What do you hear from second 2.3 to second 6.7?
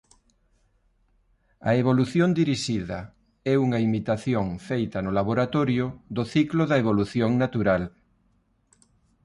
dirixida é unha imitación feita no laboratorio do ciclo